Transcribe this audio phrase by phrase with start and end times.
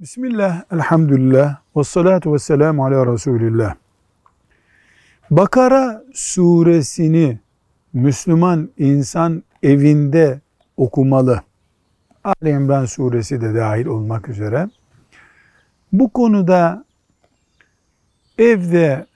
[0.00, 3.74] Bismillah, elhamdülillah, ve salatu ve selamu ala Resulillah.
[5.30, 7.38] Bakara suresini
[7.92, 10.40] Müslüman insan evinde
[10.76, 11.42] okumalı.
[12.24, 14.70] Ali İmran suresi de dahil olmak üzere.
[15.92, 16.84] Bu konuda
[18.38, 19.06] evde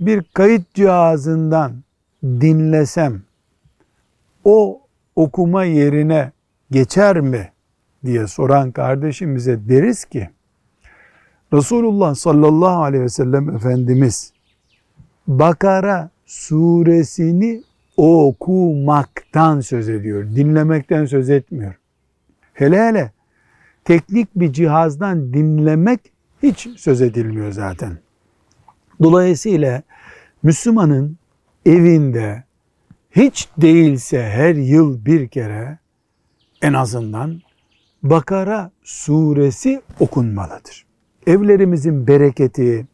[0.00, 1.72] bir kayıt cihazından
[2.24, 3.22] dinlesem
[4.44, 4.82] o
[5.16, 6.32] okuma yerine
[6.70, 7.52] geçer mi
[8.04, 10.28] diye soran kardeşimize deriz ki
[11.52, 14.32] Resulullah sallallahu aleyhi ve sellem Efendimiz
[15.26, 17.62] Bakara suresini
[17.96, 20.24] okumaktan söz ediyor.
[20.36, 21.74] Dinlemekten söz etmiyor.
[22.54, 23.12] Hele hele
[23.84, 26.00] teknik bir cihazdan dinlemek
[26.42, 27.98] hiç söz edilmiyor zaten.
[29.02, 29.82] Dolayısıyla
[30.42, 31.16] Müslümanın
[31.66, 32.44] evinde
[33.10, 35.78] hiç değilse her yıl bir kere
[36.62, 37.40] en azından
[38.02, 40.86] Bakara suresi okunmalıdır.
[41.26, 42.86] Evlerimizin bereketi,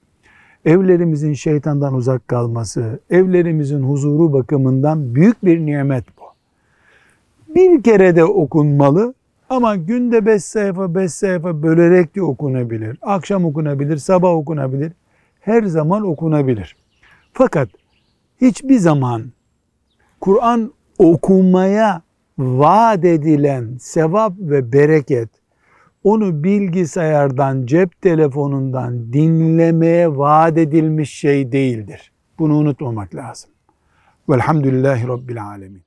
[0.64, 6.22] evlerimizin şeytandan uzak kalması, evlerimizin huzuru bakımından büyük bir nimet bu.
[7.54, 9.14] Bir kere de okunmalı
[9.50, 12.98] ama günde beş sayfa beş sayfa bölerek de okunabilir.
[13.02, 14.92] Akşam okunabilir, sabah okunabilir.
[15.40, 16.76] Her zaman okunabilir.
[17.32, 17.68] Fakat
[18.40, 19.22] hiçbir zaman
[20.20, 22.02] Kur'an okumaya
[22.38, 25.28] vaat edilen sevap ve bereket
[26.04, 32.12] onu bilgisayardan, cep telefonundan dinlemeye vaat edilmiş şey değildir.
[32.38, 33.50] Bunu unutmamak lazım.
[34.28, 35.82] Velhamdülillahi Rabbil Alemin.